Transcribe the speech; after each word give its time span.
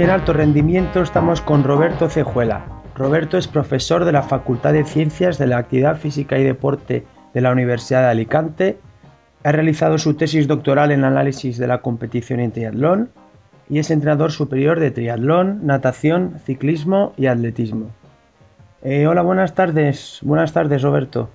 En 0.00 0.08
Alto 0.08 0.32
Rendimiento 0.32 1.02
estamos 1.02 1.42
con 1.42 1.62
Roberto 1.62 2.08
Cejuela. 2.08 2.64
Roberto 2.94 3.36
es 3.36 3.46
profesor 3.46 4.06
de 4.06 4.12
la 4.12 4.22
Facultad 4.22 4.72
de 4.72 4.84
Ciencias 4.84 5.36
de 5.36 5.46
la 5.46 5.58
Actividad 5.58 5.98
Física 5.98 6.38
y 6.38 6.42
Deporte 6.42 7.04
de 7.34 7.40
la 7.42 7.52
Universidad 7.52 8.00
de 8.04 8.08
Alicante. 8.08 8.78
Ha 9.44 9.52
realizado 9.52 9.98
su 9.98 10.14
tesis 10.14 10.48
doctoral 10.48 10.90
en 10.90 11.04
análisis 11.04 11.58
de 11.58 11.66
la 11.66 11.82
competición 11.82 12.40
en 12.40 12.50
triatlón 12.50 13.10
y 13.68 13.78
es 13.78 13.90
entrenador 13.90 14.32
superior 14.32 14.80
de 14.80 14.90
triatlón, 14.90 15.66
natación, 15.66 16.40
ciclismo 16.46 17.12
y 17.18 17.26
atletismo. 17.26 17.90
Eh, 18.82 19.06
hola, 19.06 19.20
buenas 19.20 19.54
tardes. 19.54 20.20
Buenas 20.22 20.54
tardes, 20.54 20.80
Roberto. 20.80 21.28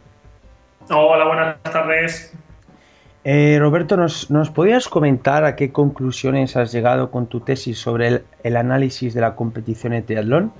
Hola, 0.90 1.28
buenas 1.28 1.62
tardes. 1.62 2.36
Eh, 3.28 3.58
Roberto, 3.60 3.98
¿nos, 3.98 4.52
podías 4.52 4.88
comentar 4.88 5.46
a 5.46 5.56
qué 5.56 5.72
conclusiones 5.72 6.56
has 6.56 6.72
llegado 6.72 7.10
con 7.10 7.26
tu 7.26 7.40
tesis 7.40 7.80
sobre 7.80 8.22
el, 8.44 8.56
análisis 8.56 9.16
de 9.16 9.22
la 9.22 9.36
competición 9.36 9.94
en 9.94 10.06
triatlón? 10.06 10.54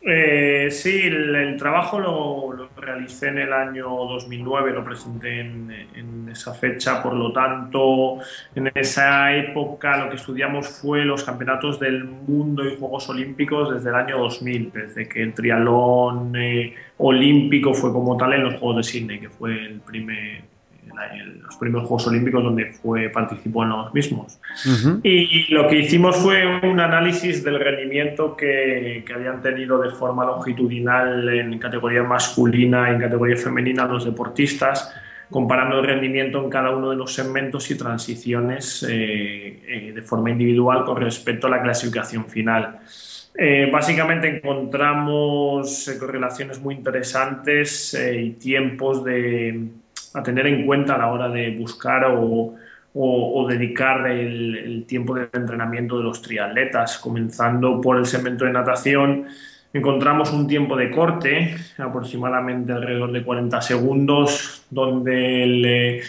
Eh, 0.00 0.68
sí, 0.70 1.02
el, 1.02 1.56
trabajo 1.58 2.00
lo, 2.00 2.70
realicé 2.74 3.28
en 3.28 3.36
el 3.36 3.52
año 3.52 3.86
2009, 3.86 4.72
lo 4.72 4.82
presenté 4.82 5.40
en, 5.40 6.26
esa 6.30 6.54
fecha, 6.54 7.02
por 7.02 7.12
lo 7.12 7.32
tanto, 7.32 8.16
en 8.54 8.72
esa 8.74 9.36
época 9.36 9.98
lo 9.98 10.08
que 10.08 10.16
estudiamos 10.16 10.66
fue 10.66 11.04
los 11.04 11.22
campeonatos 11.22 11.78
del 11.78 12.04
mundo 12.04 12.66
y 12.66 12.76
Juegos 12.76 13.10
Olímpicos 13.10 13.74
desde 13.74 13.90
el 13.90 13.94
año 13.94 14.18
2000, 14.18 14.72
desde 14.72 15.06
que 15.06 15.22
el 15.22 15.34
triatlón 15.34 16.34
eh, 16.34 16.74
olímpico 16.96 17.74
fue 17.74 17.92
como 17.92 18.16
tal 18.16 18.32
en 18.32 18.44
los 18.44 18.54
Juegos 18.54 18.78
de 18.78 18.82
Sydney, 18.84 19.20
que 19.20 19.28
fue 19.28 19.52
el 19.52 19.80
primer, 19.80 20.53
en 21.12 21.42
los 21.42 21.56
primeros 21.56 21.88
Juegos 21.88 22.06
Olímpicos 22.06 22.42
donde 22.42 22.66
fue, 22.66 23.08
participó 23.08 23.64
en 23.64 23.70
los 23.70 23.94
mismos. 23.94 24.40
Y 25.02 25.52
lo 25.52 25.68
que 25.68 25.80
hicimos 25.80 26.16
fue 26.16 26.60
un 26.62 26.80
análisis 26.80 27.42
del 27.42 27.58
rendimiento 27.58 28.36
que, 28.36 29.02
que, 29.06 29.12
habían 29.12 29.42
tenido 29.42 29.80
de 29.80 29.90
forma 29.90 30.24
longitudinal 30.24 31.28
en 31.28 31.58
categoría 31.58 32.02
masculina 32.02 32.90
y 32.90 32.94
en 32.94 33.00
categoría 33.00 33.36
femenina 33.36 33.86
los 33.86 34.04
deportistas, 34.04 34.92
comparando 35.30 35.80
el 35.80 35.86
rendimiento 35.86 36.42
en 36.42 36.50
cada 36.50 36.70
uno 36.70 36.90
de 36.90 36.96
los 36.96 37.14
segmentos 37.14 37.70
y 37.70 37.76
transiciones 37.76 38.86
eh, 38.88 39.60
eh, 39.66 39.92
de 39.92 40.02
forma 40.02 40.30
individual 40.30 40.84
con 40.84 41.00
respecto 41.00 41.46
a 41.46 41.50
la 41.50 41.62
clasificación 41.62 42.26
final. 42.26 42.78
Eh, 43.36 43.68
básicamente 43.72 44.28
encontramos 44.28 45.90
correlaciones 45.98 46.60
muy 46.60 46.76
interesantes 46.76 47.98
y 48.16 48.30
tiempos 48.30 49.02
de, 49.02 49.70
a 50.14 50.22
tener 50.22 50.46
en 50.46 50.64
cuenta 50.64 50.94
a 50.94 50.98
la 50.98 51.08
hora 51.08 51.28
de 51.28 51.50
buscar 51.56 52.06
o, 52.06 52.56
dedicar 53.48 54.08
el, 54.08 54.84
tiempo 54.86 55.14
de 55.14 55.28
entrenamiento 55.32 55.98
de 55.98 56.04
los 56.04 56.22
triatletas. 56.22 56.98
Comenzando 56.98 57.80
por 57.80 57.98
el 57.98 58.06
segmento 58.06 58.44
de 58.44 58.52
natación, 58.52 59.26
encontramos 59.72 60.32
un 60.32 60.46
tiempo 60.46 60.76
de 60.76 60.90
corte, 60.90 61.56
aproximadamente 61.76 62.72
alrededor 62.72 63.12
de 63.12 63.24
40 63.24 63.60
segundos, 63.60 64.64
donde 64.70 65.42
el 65.42 66.02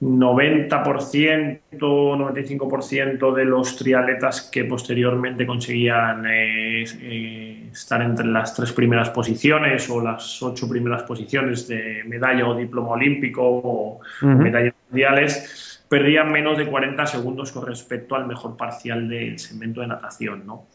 90%, 0.00 1.60
eh, 1.72 1.78
95% 1.78 3.34
de 3.34 3.44
los 3.44 3.76
triatletas 3.76 4.42
que 4.42 4.64
posteriormente 4.64 5.44
conseguían 5.44 6.24
eh, 6.26 6.84
eh, 7.00 7.68
estar 7.72 8.00
entre 8.02 8.26
las 8.26 8.54
tres 8.54 8.72
primeras 8.72 9.10
posiciones 9.10 9.90
o 9.90 10.00
las 10.00 10.40
ocho 10.42 10.68
primeras 10.68 11.02
posiciones 11.02 11.66
de 11.66 12.04
medalla 12.06 12.46
o 12.46 12.54
diploma 12.56 12.90
olímpico 12.90 13.42
o 13.42 14.00
medallas 14.22 14.74
mundiales, 14.88 15.84
perdían 15.88 16.30
menos 16.30 16.58
de 16.58 16.66
40 16.66 17.04
segundos 17.06 17.50
con 17.50 17.66
respecto 17.66 18.14
al 18.14 18.26
mejor 18.26 18.56
parcial 18.56 19.08
del 19.08 19.38
segmento 19.38 19.80
de 19.80 19.88
natación. 19.88 20.46
¿no? 20.46 20.66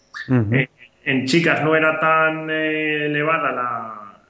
en 1.06 1.26
chicas 1.26 1.64
no 1.64 1.76
era 1.76 2.00
tan 2.00 2.50
elevada 2.50 3.52
la, 3.52 4.22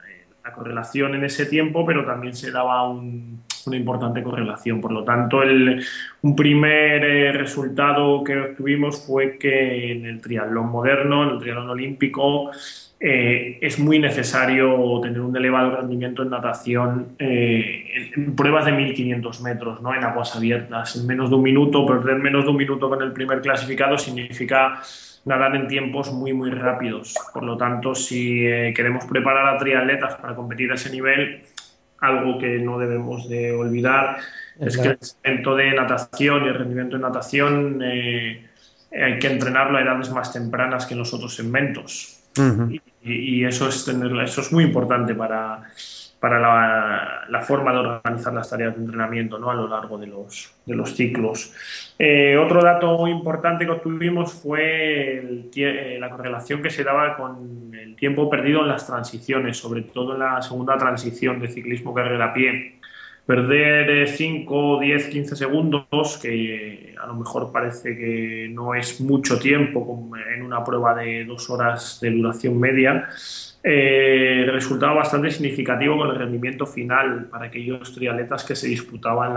la 0.44 0.54
correlación 0.54 1.16
en 1.16 1.24
ese 1.24 1.46
tiempo, 1.46 1.86
pero 1.86 2.06
también 2.06 2.34
se 2.34 2.52
daba 2.52 2.88
un 2.88 3.44
una 3.68 3.78
importante 3.78 4.24
correlación. 4.24 4.82
Por 4.82 4.92
lo 4.92 5.04
tanto, 5.04 5.42
el, 5.42 5.84
un 6.22 6.36
primer 6.36 7.04
eh, 7.04 7.32
resultado 7.32 8.24
que 8.24 8.38
obtuvimos 8.38 9.06
fue 9.06 9.38
que 9.38 9.92
en 9.92 10.06
el 10.06 10.22
triatlón 10.22 10.70
moderno, 10.70 11.24
en 11.24 11.30
el 11.30 11.40
triatlón 11.40 11.70
olímpico, 11.70 12.52
eh, 13.00 13.58
es 13.62 13.80
muy 13.80 14.00
necesario 14.00 15.00
tener 15.02 15.20
un 15.20 15.36
elevado 15.36 15.76
rendimiento 15.76 16.24
en 16.24 16.30
natación 16.30 17.16
eh, 17.20 18.12
en, 18.16 18.36
pruebas 18.36 18.66
de 18.66 18.72
1500 18.72 19.42
metros, 19.42 19.82
¿no? 19.82 19.94
en 19.94 20.04
aguas 20.04 20.36
abiertas. 20.36 20.96
En 20.96 21.08
menos 21.08 21.30
de 21.30 21.36
un 21.36 21.44
minuto, 21.44 21.86
perder 21.86 22.18
menos 22.20 22.46
de 22.46 22.52
un 22.52 22.58
minuto 22.58 22.90
con 22.90 23.02
el 23.02 23.12
primer 23.12 23.42
clasificado 23.42 23.98
significa 23.98 24.82
nadar 25.26 25.56
en 25.56 25.68
tiempos 25.68 26.14
muy, 26.14 26.34
muy 26.34 26.52
rápidos. 26.52 27.16
Por 27.34 27.44
lo 27.44 27.58
tanto, 27.58 27.96
si 27.96 28.42
queremos 28.76 29.06
preparar 29.06 29.56
a 29.56 29.58
triatletas 29.58 30.16
para 30.16 30.36
competir 30.36 30.72
a 30.72 30.76
ese 30.76 30.90
nivel, 30.90 31.44
algo 32.04 32.38
que 32.38 32.60
no 32.60 32.78
debemos 32.78 33.30
de 33.30 33.54
olvidar. 33.54 34.18
Es 34.60 34.78
que 34.78 34.90
el 34.90 34.98
rendimiento 35.00 35.56
de 35.56 35.74
natación 35.74 36.44
y 36.44 36.48
el 36.50 36.54
rendimiento 36.54 36.98
de 36.98 37.02
natación 37.02 37.82
eh, 37.82 38.46
hay 38.92 39.20
que 39.20 39.28
entrenarlo 39.28 39.78
a 39.78 39.82
edades 39.82 40.12
más 40.12 40.32
tempranas 40.32 40.86
que 40.86 40.94
en 40.94 41.00
los 41.00 41.14
otros 41.14 41.34
segmentos. 41.34 42.20
y, 43.04 43.44
eso, 43.46 43.68
es 43.70 43.88
eso 43.88 44.42
es 44.42 44.52
muy 44.52 44.64
importante 44.64 45.14
para, 45.16 45.64
para 46.24 46.40
la, 47.28 47.42
forma 47.42 47.74
de 47.74 47.80
organizar 47.80 48.34
las 48.34 48.50
tareas 48.50 48.74
de 48.78 48.82
entrenamiento 48.82 49.38
¿no? 49.38 49.52
a 49.52 49.54
lo 49.54 49.68
largo 49.68 49.98
de 49.98 50.08
los, 50.08 50.56
de 50.66 50.74
los 50.74 50.96
ciclos. 50.96 51.54
Eh, 52.00 52.38
otro 52.38 52.64
dato 52.64 52.98
muy 52.98 53.12
importante 53.12 53.66
que 53.66 53.72
obtuvimos 53.72 54.32
fue 54.32 55.50
eh, 55.54 55.98
la 56.00 56.10
correlación 56.10 56.62
que 56.62 56.70
se 56.70 56.86
daba 56.86 57.18
con 57.18 57.76
el 57.78 57.98
tiempo 57.98 58.30
perdido 58.30 58.62
en 58.62 58.70
las 58.70 58.88
transiciones, 58.88 59.58
sobre 59.58 59.82
todo 59.82 60.14
en 60.14 60.20
la 60.20 60.42
segunda 60.42 60.78
transición 60.78 61.42
de 61.42 61.50
ciclismo 61.50 61.94
carrera 61.94 62.28
a 62.28 62.34
pie. 62.34 62.80
Perder 63.26 64.08
5, 64.08 64.80
10, 64.80 65.08
15 65.08 65.36
segundos, 65.36 66.20
que 66.22 66.96
a 67.02 67.06
lo 67.06 67.16
mejor 67.16 67.52
parece 67.52 67.98
que 67.98 68.48
no 68.50 68.76
es 68.76 69.02
mucho 69.02 69.38
tiempo 69.40 70.10
en 70.34 70.42
una 70.42 70.64
prueba 70.64 70.96
de 70.96 71.26
dos 71.26 71.50
horas 71.50 72.00
de 72.02 72.12
duración 72.12 72.58
media, 72.62 73.10
eh, 73.66 74.46
resultaba 74.52 74.96
bastante 74.96 75.32
significativo 75.32 75.98
con 75.98 76.10
el 76.10 76.18
rendimiento 76.18 76.66
final 76.66 77.28
para 77.32 77.46
aquellos 77.46 77.94
triatletas 77.96 78.44
que 78.44 78.58
se 78.58 78.68
disputaban 78.68 79.34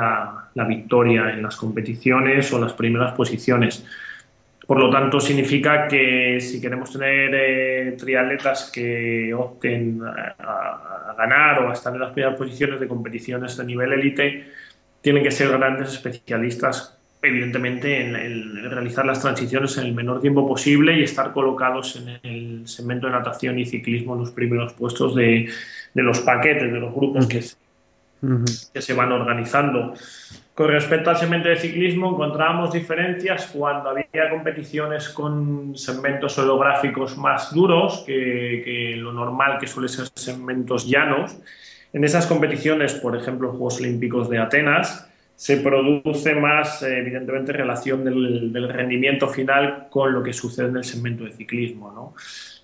la, 0.52 0.64
victoria 0.64 1.30
en 1.30 1.44
las 1.44 1.54
competiciones 1.54 2.52
o 2.52 2.58
las 2.58 2.72
primeras 2.72 3.12
posiciones. 3.12 3.86
Por 4.66 4.80
lo 4.80 4.90
tanto, 4.90 5.20
significa 5.20 5.86
que 5.86 6.40
si 6.40 6.60
queremos 6.60 6.92
tener 6.92 7.30
eh, 7.34 7.92
triatletas 7.92 8.68
que 8.72 9.32
opten 9.32 10.00
a, 10.04 11.14
ganar 11.16 11.60
o 11.60 11.70
a 11.70 11.72
estar 11.72 11.94
en 11.94 12.00
las 12.00 12.10
primeras 12.12 12.36
posiciones 12.36 12.80
de 12.80 12.88
competiciones 12.88 13.56
de 13.56 13.64
nivel 13.64 13.92
élite, 13.92 14.44
tienen 15.00 15.22
que 15.22 15.30
ser 15.30 15.50
grandes 15.56 15.92
especialistas 15.92 16.95
evidentemente, 17.22 18.00
en, 18.00 18.70
realizar 18.70 19.04
las 19.04 19.20
transiciones 19.20 19.76
en 19.78 19.86
el 19.86 19.94
menor 19.94 20.20
tiempo 20.20 20.46
posible 20.46 20.98
y 20.98 21.02
estar 21.02 21.32
colocados 21.32 21.96
en 21.96 22.18
el 22.22 22.68
segmento 22.68 23.06
de 23.06 23.12
natación 23.12 23.58
y 23.58 23.66
ciclismo 23.66 24.14
en 24.14 24.20
los 24.20 24.30
primeros 24.30 24.72
puestos 24.74 25.14
de, 25.14 25.48
los 25.94 26.20
paquetes, 26.20 26.72
de 26.72 26.80
los 26.80 26.94
grupos 26.94 27.26
que, 27.26 27.44
que 28.72 28.82
se 28.82 28.94
van 28.94 29.12
organizando. 29.12 29.94
Con 30.54 30.68
respecto 30.68 31.10
al 31.10 31.18
segmento 31.18 31.50
de 31.50 31.56
ciclismo, 31.56 32.12
encontrábamos 32.12 32.72
diferencias 32.72 33.50
cuando 33.52 33.90
había 33.90 34.30
competiciones 34.30 35.10
con 35.10 35.76
segmentos 35.76 36.38
holográficos 36.38 37.18
más 37.18 37.52
duros 37.52 38.04
que, 38.06 38.62
que 38.64 38.96
lo 38.96 39.12
normal 39.12 39.58
que 39.58 39.66
suele 39.66 39.88
ser 39.88 40.06
segmentos 40.14 40.88
llanos. 40.88 41.36
En 41.92 42.04
esas 42.04 42.26
competiciones, 42.26 42.94
por 42.94 43.14
ejemplo, 43.14 43.48
los 43.48 43.56
Juegos 43.56 43.80
Olímpicos 43.80 44.30
de 44.30 44.38
Atenas, 44.38 45.06
se 45.36 45.58
produce 45.58 46.34
más, 46.34 46.82
evidentemente, 46.82 47.52
relación 47.52 48.04
del, 48.04 48.68
rendimiento 48.72 49.28
final 49.28 49.88
con 49.90 50.12
lo 50.12 50.22
que 50.22 50.32
sucede 50.32 50.68
en 50.68 50.78
el 50.78 50.84
segmento 50.84 51.24
de 51.24 51.32
ciclismo. 51.32 51.92
¿no? 51.92 52.14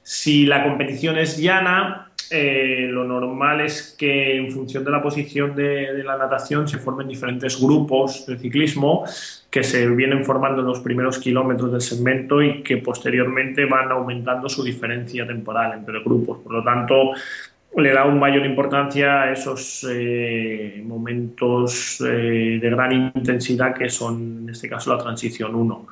Si 0.02 0.46
la 0.46 0.64
competición 0.64 1.18
es 1.18 1.36
llana, 1.36 2.12
eh, 2.30 2.88
lo 2.90 3.04
normal 3.04 3.60
es 3.60 3.94
que 3.98 4.38
en 4.38 4.50
función 4.50 4.84
de 4.84 4.90
la 4.90 5.02
posición 5.02 5.54
de, 5.54 6.02
la 6.02 6.16
natación 6.16 6.66
se 6.66 6.78
formen 6.78 7.06
diferentes 7.06 7.60
grupos 7.60 8.24
de 8.26 8.38
ciclismo 8.38 9.04
que 9.50 9.62
se 9.62 9.86
vienen 9.88 10.24
formando 10.24 10.62
en 10.62 10.68
los 10.68 10.80
primeros 10.80 11.18
kilómetros 11.18 11.72
del 11.72 11.82
segmento 11.82 12.40
y 12.40 12.62
que 12.62 12.78
posteriormente 12.78 13.66
van 13.66 13.92
aumentando 13.92 14.48
su 14.48 14.64
diferencia 14.64 15.26
temporal 15.26 15.74
entre 15.74 16.00
grupos. 16.00 16.38
Por 16.38 16.54
lo 16.54 16.64
tanto, 16.64 17.12
le 17.76 17.92
da 17.92 18.04
un 18.04 18.18
mayor 18.18 18.44
importancia 18.44 19.22
a 19.22 19.32
esos 19.32 19.86
eh, 19.90 20.82
momentos 20.84 22.00
eh, 22.00 22.58
de 22.60 22.70
gran 22.70 22.92
intensidad 22.92 23.74
que 23.74 23.88
son, 23.88 24.40
en 24.42 24.50
este 24.50 24.68
caso, 24.68 24.94
la 24.94 25.02
transición 25.02 25.54
1. 25.54 25.86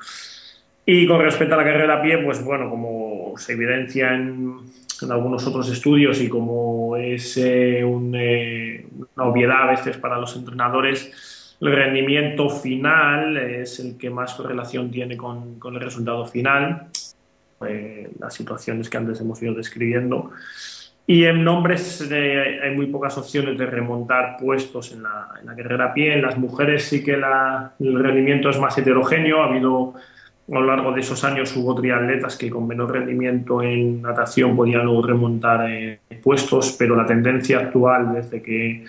Y 0.85 1.07
con 1.07 1.21
respecto 1.21 1.55
a 1.55 1.57
la 1.57 1.63
carrera 1.63 1.95
a 1.95 2.01
pie, 2.01 2.19
pues 2.19 2.43
bueno, 2.43 2.69
como 2.69 3.33
se 3.37 3.53
evidencia 3.53 4.13
en, 4.13 4.57
algunos 5.09 5.47
otros 5.47 5.67
estudios 5.69 6.21
y 6.21 6.29
como 6.29 6.95
es 6.95 7.35
eh, 7.37 7.83
una 7.83 9.23
obviedad 9.25 9.63
a 9.63 9.71
veces 9.71 9.97
para 9.97 10.19
los 10.19 10.35
entrenadores, 10.35 11.57
el 11.59 11.71
rendimiento 11.71 12.49
final 12.51 13.35
es 13.37 13.79
el 13.79 13.97
que 13.97 14.11
más 14.11 14.35
correlación 14.35 14.91
tiene 14.91 15.17
con, 15.17 15.57
con 15.57 15.73
el 15.73 15.81
resultado 15.81 16.27
final, 16.27 16.87
las 18.19 18.33
situaciones 18.33 18.89
que 18.91 18.97
antes 18.97 19.21
hemos 19.21 19.41
ido 19.41 19.55
describiendo. 19.55 20.31
Y 21.07 21.25
en 21.25 21.43
nombres 21.43 22.09
hay 22.11 22.75
muy 22.75 22.85
pocas 22.85 23.17
opciones 23.17 23.57
de 23.57 23.65
remontar 23.65 24.37
puestos 24.39 24.93
en 24.93 25.03
la, 25.03 25.29
en 25.39 25.47
la 25.47 25.55
carrera 25.55 25.85
a 25.85 25.93
pie. 25.93 26.13
En 26.13 26.21
las 26.21 26.37
mujeres 26.37 26.85
sí 26.85 27.03
que 27.03 27.13
el 27.13 27.99
rendimiento 27.99 28.49
es 28.49 28.59
más 28.59 28.77
heterogéneo. 28.77 29.41
Ha 29.41 29.47
habido 29.47 29.95
a 30.49 30.59
lo 30.59 30.65
largo 30.65 30.91
de 30.91 30.99
esos 30.99 31.23
años 31.23 31.55
hubo 31.55 31.75
triatletas 31.75 32.37
que 32.37 32.49
con 32.49 32.67
menor 32.67 32.91
rendimiento 32.91 33.61
en 33.61 34.01
natación 34.01 34.55
podían 34.55 34.85
luego 34.85 35.01
remontar 35.03 35.69
eh, 35.69 35.99
puestos, 36.21 36.75
pero 36.77 36.95
la 36.95 37.05
tendencia 37.05 37.59
actual 37.59 38.13
desde 38.13 38.41
que 38.41 38.83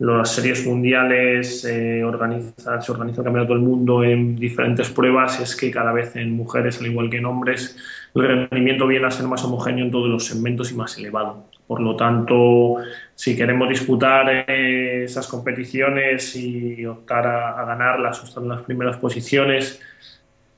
las 0.00 0.34
series 0.34 0.66
mundiales 0.66 1.64
eh, 1.64 2.00
se 2.00 2.04
organiza 2.04 2.74
el 2.74 3.24
Campeonato 3.24 3.52
del 3.52 3.62
Mundo 3.62 4.02
en 4.02 4.34
diferentes 4.34 4.90
pruebas 4.90 5.38
es 5.40 5.54
que 5.54 5.70
cada 5.70 5.92
vez 5.92 6.16
en 6.16 6.32
mujeres, 6.32 6.80
al 6.80 6.88
igual 6.88 7.08
que 7.08 7.18
en 7.18 7.26
hombres, 7.26 7.76
el 8.14 8.22
rendimiento 8.22 8.86
viene 8.88 9.06
a 9.06 9.10
ser 9.10 9.26
más 9.26 9.44
homogéneo 9.44 9.84
en 9.84 9.92
todos 9.92 10.08
los 10.08 10.26
segmentos 10.26 10.72
y 10.72 10.74
más 10.74 10.98
elevado. 10.98 11.46
Por 11.66 11.80
lo 11.80 11.96
tanto, 11.96 12.76
si 13.14 13.34
queremos 13.36 13.68
disputar 13.68 14.44
eh, 14.48 15.04
esas 15.04 15.26
competiciones 15.26 16.36
y 16.36 16.84
optar 16.84 17.26
a, 17.26 17.64
ganarlas 17.64 18.20
o 18.22 18.26
estar 18.26 18.42
en 18.42 18.50
las 18.50 18.62
primeras 18.62 18.98
posiciones, 18.98 19.80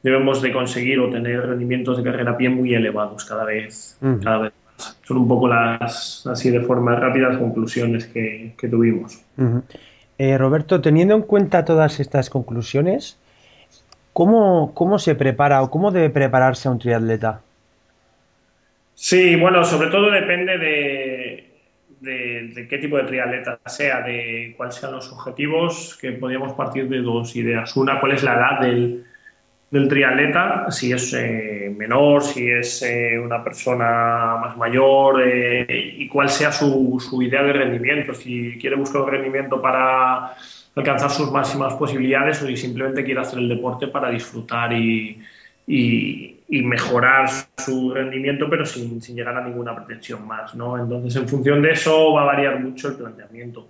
debemos 0.03 0.43
de 0.43 0.53
conseguir 0.53 0.99
o 0.99 1.09
tener 1.09 1.47
rendimientos 1.47 1.99
de 1.99 2.03
carrera 2.03 2.33
a 2.33 2.37
pie 2.37 2.49
muy 2.49 2.75
elevados 2.75 3.25
cada 3.25 3.45
vez, 3.45 3.99
cada 4.23 4.39
vez 4.39 4.53
más. 4.65 4.99
Son 5.05 5.19
un 5.19 5.29
poco 5.29 5.47
las, 5.47 6.27
así 6.27 6.51
de 6.51 6.61
forma 6.61 6.97
rápida, 6.97 7.29
las 7.29 7.39
conclusiones 7.39 8.07
que, 8.07 8.55
tuvimos. 8.69 9.21
Eh, 10.19 10.37
Roberto, 10.39 10.81
teniendo 10.81 11.15
en 11.15 11.23
cuenta 11.23 11.65
todas 11.65 12.01
estas 12.01 12.31
conclusiones, 12.31 13.17
¿cómo, 14.13 14.73
¿cómo 14.75 14.99
se 14.99 15.15
prepara 15.15 15.63
o 15.63 15.71
cómo 15.71 15.93
debe 15.93 16.11
prepararse 16.11 16.67
a 16.67 16.73
un 16.73 16.79
triatleta? 16.81 17.43
Sí, 18.97 19.37
bueno, 19.37 19.63
sobre 19.63 19.91
todo 19.91 20.11
depende 20.11 20.57
de, 20.57 21.47
de, 22.01 22.67
qué 22.67 22.79
tipo 22.79 22.97
de 22.97 23.05
triatleta 23.05 23.61
sea, 23.67 24.01
de 24.01 24.55
cuáles 24.57 24.77
sean 24.77 24.93
los 24.93 25.13
objetivos, 25.13 25.99
que 26.01 26.13
podríamos 26.13 26.55
partir 26.55 26.89
de 26.89 27.03
dos 27.03 27.37
ideas. 27.37 27.77
Una, 27.77 28.01
cuál 28.01 28.13
es 28.13 28.23
la 28.23 28.35
edad 28.35 28.61
del, 28.61 29.05
del 29.71 29.89
triatleta, 29.89 30.71
si 30.71 30.93
es 30.93 31.13
eh, 31.13 31.75
menor, 31.77 32.23
si 32.23 32.49
es 32.49 32.83
eh, 32.83 33.19
una 33.23 33.45
persona 33.45 34.39
más 34.41 34.57
mayor 34.57 35.23
eh, 35.23 35.95
y 35.99 36.09
cuál 36.09 36.31
sea 36.31 36.51
su, 36.51 36.99
su, 36.99 37.21
idea 37.23 37.43
de 37.43 37.53
rendimiento, 37.53 38.15
si 38.15 38.57
quiere 38.59 38.77
buscar 38.77 39.03
un 39.03 39.11
rendimiento 39.11 39.61
para 39.61 40.35
alcanzar 40.75 41.11
sus 41.11 41.31
máximas 41.31 41.75
posibilidades 41.75 42.41
o 42.43 42.47
si 42.47 42.57
simplemente 42.57 43.05
quiere 43.05 43.21
hacer 43.21 43.41
el 43.41 43.49
deporte 43.51 43.89
para 43.89 44.09
disfrutar 44.09 44.73
y, 44.73 45.21
y, 45.67 46.36
mejorar 46.49 47.29
su 47.57 47.93
rendimiento, 47.93 48.49
pero 48.49 48.65
sin, 48.65 49.01
sin, 49.03 49.17
llegar 49.17 49.37
a 49.37 49.45
ninguna 49.45 49.75
pretensión 49.75 50.27
más. 50.27 50.55
¿no? 50.55 50.79
Entonces, 50.79 51.17
en 51.17 51.29
función 51.29 51.63
de 51.63 51.73
eso 51.73 52.13
va 52.13 52.23
a 52.23 52.27
variar 52.27 52.61
mucho 52.61 52.89
el 52.89 52.95
planteamiento. 52.95 53.69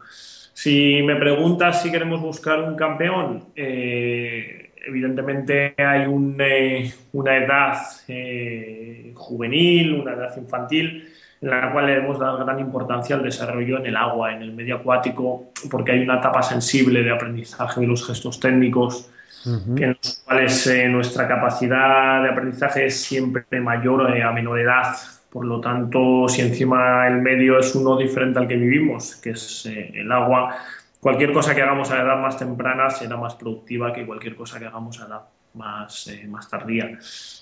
Si 0.53 1.03
me 1.03 1.17
preguntas 1.17 1.83
si 1.83 1.91
queremos 1.91 2.21
buscar 2.21 2.61
un 2.61 2.77
campeón, 2.77 3.45
eh, 3.55 4.71
evidentemente 4.87 5.75
hay 5.77 6.03
eh, 6.03 6.93
una 7.13 7.37
edad 7.37 7.77
eh, 8.09 9.13
juvenil, 9.15 9.95
una 10.01 10.15
edad 10.15 10.37
infantil, 10.37 11.09
en 11.43 11.51
la 11.51 11.73
cual 11.73 11.87
le 11.87 12.01
dar 12.01 12.43
gran 12.43 12.59
importancia 12.59 13.17
al 13.17 13.23
desarrollo 13.23 13.79
en 13.79 13.87
el 13.87 13.97
agua, 13.97 14.35
en 14.35 14.43
el 14.43 14.55
medio 14.55 14.77
acuático, 14.77 15.53
porque 15.71 15.93
hay 15.93 16.01
una 16.01 16.19
etapa 16.19 16.43
sensible 16.43 17.03
de 17.03 17.11
aprendizaje 17.11 17.81
de 17.81 17.87
los 17.87 18.07
gestos 18.07 18.41
técnicos, 18.41 19.11
en 19.47 19.97
los 20.03 20.23
cuales 20.25 20.67
eh, 20.67 20.89
nuestra 20.89 21.29
capacidad 21.29 22.23
de 22.23 22.31
aprendizaje 22.31 22.87
es 22.87 23.01
siempre 23.01 23.61
mayor 23.61 24.11
a 24.21 24.33
menor 24.33 24.59
edad. 24.59 24.97
Por 25.31 25.45
lo 25.45 25.61
tanto, 25.61 26.29
si 26.29 26.43
encima 26.43 27.07
el 27.07 27.21
medio 27.21 27.59
es 27.59 27.75
uno 27.75 27.97
diferente 27.97 28.39
al 28.39 28.49
que 28.49 28.57
vivimos, 28.57 29.17
que 29.17 29.31
es 29.31 29.67
el 29.67 30.11
agua, 30.11 30.57
cualquier 31.01 31.33
cosa 31.33 31.55
que 31.55 31.63
hagamos 31.63 31.91
a 31.91 32.03
edad 32.03 32.19
más 32.19 32.39
temprana 32.39 32.91
será 32.91 33.17
más 33.17 33.35
productiva 33.35 33.93
que 33.93 34.07
cualquier 34.07 34.35
cosa 34.35 34.59
que 34.59 34.67
hagamos 34.67 35.01
a 35.01 35.07
edad 35.07 35.23
más, 35.57 36.07
eh, 36.09 36.27
más 36.29 36.49
tardía. 36.49 36.99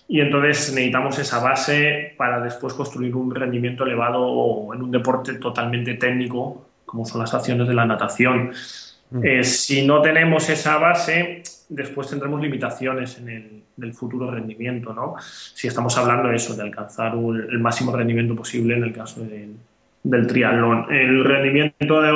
Y 0.09 0.21
entonces 0.21 0.73
necesitamos 0.75 1.19
esa 1.19 1.41
base 1.41 2.15
para 2.17 2.41
después 2.41 2.75
construir 2.75 3.15
un 3.15 3.35
rendimiento 3.35 3.85
elevado 3.85 4.73
en 4.73 4.83
un 4.83 4.91
deporte 4.91 5.35
totalmente 5.35 5.95
técnico, 5.95 6.67
como 6.85 7.05
son 7.05 7.21
las 7.21 7.35
acciones 7.35 7.69
de 7.69 7.75
la 7.75 7.85
natación. 7.85 8.53
Mm. 9.11 9.25
Eh, 9.25 9.45
si 9.45 9.87
no 9.87 10.03
tenemos 10.03 10.49
esa 10.49 10.79
base, 10.79 11.43
después 11.69 12.09
tendremos 12.09 12.41
limitaciones 12.41 13.19
en 13.19 13.63
el, 13.81 13.93
futuro 13.93 14.31
rendimiento, 14.31 14.93
¿no? 14.93 15.17
Si 15.21 15.67
estamos 15.67 15.97
hablando 15.99 16.29
de 16.29 16.37
eso, 16.37 16.55
de 16.55 16.63
alcanzar 16.63 17.15
el 17.15 17.59
máximo 17.59 17.95
rendimiento 17.95 18.35
posible 18.37 18.77
en 18.77 18.85
el 18.85 18.93
caso 18.93 19.21
del, 19.23 19.57
del 20.03 20.27
triatlón. 20.27 20.87
El 20.93 21.25
rendimiento 21.25 22.01
de 22.01 22.13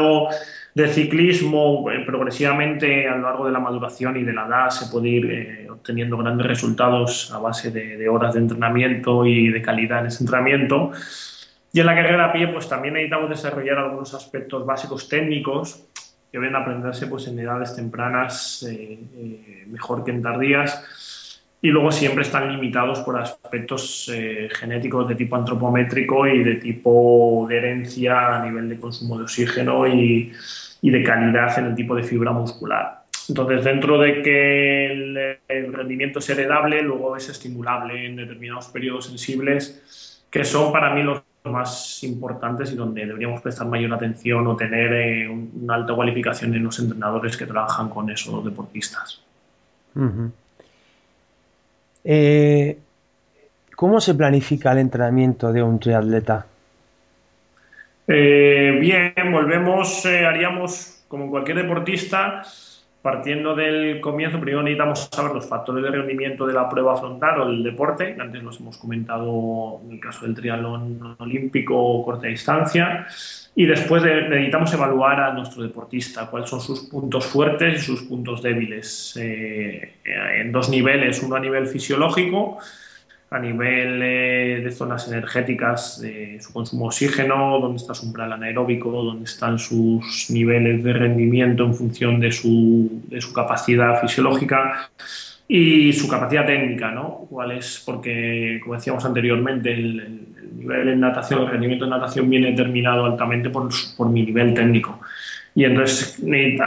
de 0.79 0.87
ciclismo 0.87 1.91
eh, 1.91 2.05
progresivamente 2.07 3.09
a 3.09 3.17
lo 3.17 3.23
largo 3.23 3.47
de 3.47 3.53
la 3.53 3.59
maduración 3.59 4.17
y 4.17 4.23
de 4.23 4.33
la 4.33 4.47
edad 4.47 4.71
se 4.71 4.87
puede 4.87 5.09
ir 5.09 5.27
eh, 5.29 5.69
obteniendo 5.69 6.17
grandes 6.17 6.47
resultados 6.47 7.33
a 7.35 7.39
base 7.39 7.73
de, 7.73 8.09
horas 8.09 8.35
de 8.35 8.41
entrenamiento 8.41 9.27
y 9.27 9.49
de 9.49 9.61
calidad 9.61 10.01
en 10.01 10.07
ese 10.07 10.23
entrenamiento. 10.23 10.93
Y 11.73 11.81
en 11.81 11.87
la 11.87 11.97
carrera 11.97 12.27
a 12.27 12.33
pie 12.33 12.47
pues 12.47 12.69
también 12.69 12.95
necesitamos 12.95 13.29
desarrollar 13.29 13.79
algunos 13.79 14.15
aspectos 14.15 14.65
básicos 14.65 15.09
técnicos 15.09 15.85
que 16.31 16.39
deben 16.39 16.57
aprenderse 16.57 17.07
pues 17.07 17.27
en 17.29 17.39
edades 17.39 17.75
tempranas 17.75 18.67
eh, 18.69 19.65
mejor 19.69 20.05
que 20.05 20.11
en 20.11 20.23
tardías 20.23 21.43
y 21.61 21.69
luego 21.69 21.91
siempre 21.91 22.23
están 22.23 22.53
limitados 22.53 23.01
por 23.01 23.19
aspectos 23.19 24.09
genéticos 24.61 25.09
de 25.09 25.17
tipo 25.17 25.35
antropométrico 25.35 26.25
y 26.27 26.45
de 26.45 26.55
tipo 26.55 27.47
de 27.49 27.57
herencia 27.57 28.37
a 28.37 28.45
nivel 28.45 28.69
de 28.69 28.79
consumo 28.79 29.19
de 29.19 29.25
oxígeno 29.25 29.85
y, 29.89 30.33
y 30.83 30.91
de 30.91 31.03
calidad 31.03 31.59
en 31.59 31.67
el 31.67 31.75
tipo 31.75 31.97
de 31.97 32.05
fibra 32.05 32.31
muscular. 32.31 32.99
Entonces, 33.29 33.65
dentro 33.65 33.99
de 33.99 34.23
que 34.23 34.87
el, 34.87 35.73
rendimiento 35.73 36.19
es 36.19 36.31
heredable, 36.31 36.83
luego 36.83 37.17
es 37.17 37.29
estimulable 37.29 38.07
en 38.07 38.17
determinados 38.17 38.69
periodos 38.69 39.07
sensibles, 39.07 40.25
que 40.31 40.45
son 40.45 40.73
para 40.73 40.95
mí 40.95 41.03
los 41.03 41.23
más 41.45 42.03
importantes 42.05 42.73
y 42.73 42.77
donde 42.77 43.07
deberíamos 43.07 43.41
prestar 43.41 43.67
mayor 43.67 43.95
atención 43.95 44.47
o 44.47 44.57
tener 44.57 44.93
eh, 44.93 45.29
una 45.29 45.75
alta 45.75 45.95
cualificación 45.95 46.55
en 46.55 46.65
los 46.65 46.79
entrenadores 46.79 47.37
que 47.37 47.47
trabajan 47.47 47.89
con 47.89 48.11
esos 48.11 48.45
deportistas. 48.45 49.23
Eh, 52.05 52.79
¿Cómo 53.75 54.01
se 54.01 54.15
planifica 54.15 54.73
el 54.73 54.79
entrenamiento 54.79 55.53
de 55.53 55.63
un 55.63 55.79
triatleta? 55.79 56.47
Eh, 58.07 58.77
bien, 58.81 59.33
volvemos, 59.33 60.05
haríamos 60.07 61.05
como 61.09 61.31
cualquier 61.31 61.59
deportista, 61.59 62.43
partiendo 63.03 63.55
del 63.55 64.01
comienzo, 64.01 64.41
primero 64.41 64.63
necesitamos 64.63 65.09
saber 65.13 65.33
los 65.33 65.49
factores 65.49 65.85
de 65.85 65.91
rendimiento 65.91 66.47
de 66.47 66.53
la 66.53 66.69
prueba 66.69 66.97
frontal 66.97 67.41
o 67.41 67.49
del 67.49 67.63
deporte, 67.63 68.17
antes 68.19 68.43
los 68.43 68.59
hemos 68.61 68.77
comentado 68.77 69.81
en 69.85 69.93
el 69.93 70.01
caso 70.01 70.27
del 70.27 70.35
triatlón 70.35 71.17
olímpico 71.19 71.77
o 71.77 72.05
corta 72.05 72.27
distancia, 72.27 73.07
y 73.55 73.67
después 73.67 74.03
necesitamos 74.03 74.73
evaluar 74.75 75.21
a 75.21 75.33
nuestro 75.33 75.63
deportista, 75.63 76.27
cuáles 76.27 76.51
son 76.51 76.61
sus 76.61 76.81
puntos 76.89 77.27
fuertes 77.27 77.83
y 77.83 77.85
sus 77.85 78.03
puntos 78.03 78.43
débiles, 78.43 79.17
eh, 79.21 79.95
en 80.05 80.51
dos 80.51 80.69
niveles, 80.69 81.23
uno 81.23 81.37
a 81.37 81.41
nivel 81.41 81.67
fisiológico, 81.67 82.59
a 83.31 83.39
nivel 83.39 84.01
eh, 84.03 84.61
de 84.65 84.71
zonas 84.73 85.07
energéticas, 85.09 86.01
de 86.01 86.39
su 86.41 86.53
consumo 86.53 86.85
de 86.85 86.89
oxígeno, 86.89 87.59
dónde 87.61 87.77
está 87.77 87.95
su 87.95 88.07
umbral 88.07 88.33
anaeróbico, 88.33 88.91
dónde 88.91 89.25
están 89.25 89.59
sus 89.59 90.31
niveles 90.31 90.83
de 90.83 90.93
rendimiento 90.95 91.65
en 91.65 91.75
función 91.75 92.21
de 92.21 92.33
su, 92.33 93.03
de 93.09 93.21
su 93.21 93.33
capacidad 93.35 94.01
fisiológica 94.01 94.91
y 95.47 95.93
su 95.93 96.09
capacidad 96.09 96.47
técnica, 96.47 96.91
¿no? 96.91 97.27
¿Cuál 97.29 97.53
es? 97.53 97.83
Porque, 97.85 98.61
como 98.63 98.77
decíamos 98.77 99.05
anteriormente, 99.05 99.73
el, 99.73 100.27
nivel 100.57 100.89
en 100.89 101.01
natación, 101.01 101.43
el 101.43 101.51
rendimiento 101.51 101.85
en 101.85 101.91
natación 101.91 102.29
viene 102.29 102.51
determinado 102.51 103.05
altamente 103.05 103.51
por, 103.51 103.69
por 103.97 104.09
mi 104.09 104.25
nivel 104.25 104.55
técnico. 104.55 105.01
Y 105.55 105.65
entonces, 105.65 106.23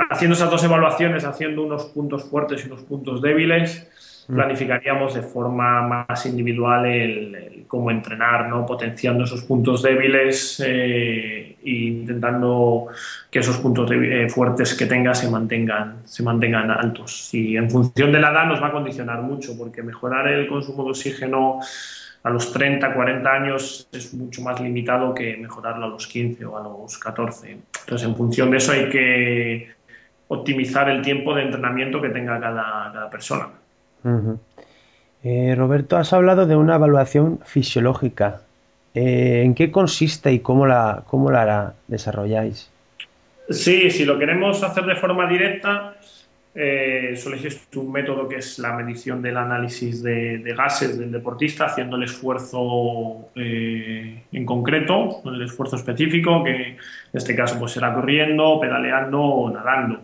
haciendo 0.10 0.36
esas 0.36 0.50
dos 0.50 0.64
evaluaciones, 0.64 1.24
haciendo 1.24 1.64
unos 1.64 1.86
puntos 1.86 2.30
fuertes 2.30 2.64
y 2.64 2.68
unos 2.68 2.82
puntos 2.84 3.22
débiles. 3.22 3.88
Planificaríamos 4.28 5.14
de 5.14 5.22
forma 5.22 5.82
más 5.82 6.26
individual 6.26 6.86
el, 6.86 7.66
cómo 7.68 7.90
entrenar, 7.90 8.50
¿no? 8.50 8.66
potenciando 8.66 9.24
esos 9.24 9.44
puntos 9.44 9.82
débiles 9.82 10.62
eh, 10.66 11.56
e 11.64 11.70
intentando 11.70 12.88
que 13.30 13.40
esos 13.40 13.58
puntos 13.58 13.90
eh, 13.92 14.28
fuertes 14.30 14.74
que 14.74 14.86
tenga 14.86 15.14
se 15.14 15.30
mantengan, 15.30 16.02
se 16.06 16.24
mantengan 16.24 16.70
altos. 16.70 17.34
Y 17.34 17.56
en 17.56 17.70
función 17.70 18.12
de 18.12 18.20
la 18.20 18.32
edad 18.32 18.46
nos 18.46 18.62
va 18.62 18.68
a 18.68 18.72
condicionar 18.72 19.22
mucho, 19.22 19.58
porque 19.58 19.82
mejorar 19.84 20.28
el 20.28 20.48
consumo 20.48 20.84
de 20.84 20.90
oxígeno 20.92 21.60
a 22.24 22.30
los 22.30 22.52
30, 22.54 22.94
40 22.94 23.32
años 23.32 23.88
es 23.92 24.14
mucho 24.14 24.42
más 24.42 24.60
limitado 24.60 25.14
que 25.14 25.38
mejorarlo 25.38 25.86
a 25.86 25.90
los 25.90 26.08
15 26.08 26.46
o 26.46 26.58
a 26.58 26.64
los 26.64 26.98
14. 26.98 27.58
Entonces, 27.82 28.08
en 28.08 28.16
función 28.16 28.52
de 28.52 28.58
eso 28.58 28.72
hay 28.74 28.90
que 28.90 29.72
optimizar 30.28 30.90
el 30.90 31.02
tiempo 31.02 31.34
de 31.34 31.44
entrenamiento 31.44 32.02
que 32.02 32.10
tenga 32.10 32.40
cada, 32.40 33.10
persona. 33.10 33.50
Eh, 35.24 35.56
Roberto, 35.56 35.98
has 35.98 36.14
hablado 36.14 36.46
de 36.46 36.56
una 36.56 36.76
evaluación 36.76 37.40
fisiológica. 37.46 38.42
Eh, 38.94 39.44
¿En 39.46 39.56
qué 39.56 39.72
consiste 39.72 40.34
y 40.34 40.40
cómo 40.40 40.66
la, 40.66 41.04
cómo 41.08 41.32
la 41.32 41.74
desarrolláis? 41.88 42.70
Sí, 43.50 43.90
si 43.90 44.06
lo 44.06 44.18
queremos 44.18 44.64
hacer 44.64 44.86
de 44.86 44.96
forma 44.96 45.28
directa, 45.28 45.96
eh, 46.54 47.14
solo 47.16 47.38
un 47.76 47.92
método 47.94 48.28
que 48.28 48.36
es 48.36 48.60
la 48.60 48.74
medición 48.74 49.22
del 49.22 49.38
análisis 49.38 50.04
de, 50.04 50.42
gases 50.58 51.00
del 51.00 51.12
deportista, 51.12 51.66
haciendo 51.66 51.96
el 51.96 52.04
esfuerzo 52.04 53.30
eh, 53.36 54.24
en 54.32 54.46
concreto, 54.46 55.22
el 55.26 55.44
esfuerzo 55.44 55.78
específico, 55.78 56.44
que 56.44 56.56
en 56.56 56.78
este 57.14 57.36
caso 57.36 57.58
pues 57.58 57.72
será 57.72 57.94
corriendo, 57.94 58.60
pedaleando 58.60 59.22
o 59.22 59.50
nadando. 59.50 60.02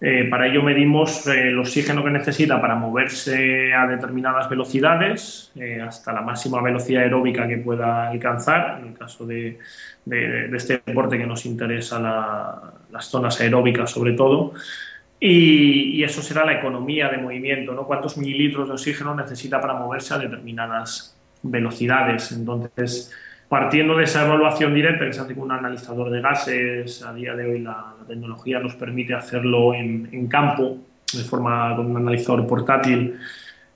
Eh, 0.00 0.26
para 0.28 0.46
ello 0.46 0.62
medimos 0.62 1.26
el 1.26 1.58
oxígeno 1.58 2.04
que 2.04 2.10
necesita 2.10 2.60
para 2.60 2.74
moverse 2.74 3.72
a 3.72 3.86
determinadas 3.86 4.48
velocidades, 4.48 5.52
hasta 5.86 6.12
la 6.12 6.20
máxima 6.20 6.60
velocidad 6.60 7.02
aeróbica 7.02 7.48
que 7.48 7.56
pueda 7.56 8.08
alcanzar, 8.08 8.80
en 8.80 8.88
el 8.88 8.94
caso 8.94 9.26
de, 9.26 9.58
este 10.04 10.82
deporte 10.84 11.16
que 11.16 11.26
nos 11.26 11.46
interesa 11.46 11.98
las 12.90 13.06
zonas 13.06 13.40
aeróbicas 13.40 13.90
sobre 13.90 14.12
todo. 14.12 14.52
Y, 15.18 16.02
eso 16.04 16.22
será 16.22 16.44
la 16.44 16.52
economía 16.52 17.08
de 17.08 17.18
movimiento, 17.18 17.72
¿no? 17.72 17.86
Cuántos 17.86 18.18
mililitros 18.18 18.68
de 18.68 18.74
oxígeno 18.74 19.14
necesita 19.14 19.60
para 19.60 19.74
moverse 19.74 20.14
a 20.14 20.18
determinadas 20.18 21.16
velocidades. 21.42 22.32
Entonces, 22.32 23.12
partiendo 23.48 23.96
de 23.96 24.04
esa 24.04 24.24
evaluación 24.24 24.74
directa 24.74 25.04
que 25.06 25.12
se 25.12 25.20
hace 25.20 25.34
con 25.34 25.44
un 25.44 25.52
analizador 25.52 26.10
de 26.10 26.20
gases, 26.20 27.02
a 27.02 27.14
día 27.14 27.34
de 27.34 27.44
hoy 27.44 27.60
la, 27.60 27.94
tecnología 28.06 28.60
nos 28.60 28.76
permite 28.76 29.14
hacerlo 29.14 29.74
en, 29.74 30.28
campo, 30.28 30.78
de 31.12 31.24
forma 31.24 31.74
con 31.74 31.86
un 31.86 31.96
analizador 31.96 32.46
portátil. 32.46 33.18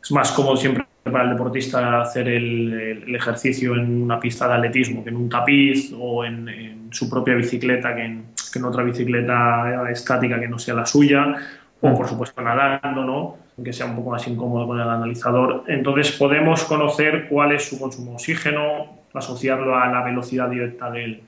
Es 0.01 0.13
más 0.13 0.31
cómodo 0.31 0.57
siempre 0.57 0.85
para 1.03 1.25
el 1.25 1.31
deportista 1.31 2.03
hacer 2.03 2.29
el, 2.29 3.13
ejercicio 3.15 3.75
en 3.75 4.03
una 4.03 4.21
pista 4.21 4.47
de 4.47 4.55
atletismo 4.55 5.03
que 5.03 5.11
en 5.11 5.17
un 5.17 5.29
tapiz 5.29 5.93
o 5.99 6.25
en, 6.25 6.49
en 6.49 6.89
su 6.93 7.11
propia 7.11 7.35
bicicleta 7.35 7.95
que 7.95 8.05
en, 8.05 8.25
que 8.53 8.59
en 8.59 8.65
otra 8.65 8.83
bicicleta 8.83 9.91
estática 9.91 10.39
que 10.39 10.49
no 10.49 10.59
sea 10.59 10.75
la 10.75 10.87
suya, 10.87 11.35
o 11.81 11.95
por 11.95 12.09
supuesto 12.09 12.43
nadando, 12.43 13.05
¿no? 13.05 13.37
aunque 13.57 13.73
sea 13.73 13.87
un 13.87 13.97
poco 13.97 14.11
más 14.11 14.27
incómodo 14.27 14.67
con 14.67 14.81
el 14.81 14.89
analizador. 14.89 15.65
Entonces 15.67 16.13
podemos 16.13 16.65
conocer 16.65 17.27
cuál 17.29 17.53
es 17.53 17.69
su 17.69 17.79
consumo 17.79 18.11
de 18.11 18.15
oxígeno, 18.17 19.00
asociarlo 19.15 19.77
a 19.77 19.89
la 19.89 20.03
velocidad 20.03 20.49
directa 20.49 20.91
del, 20.91 21.23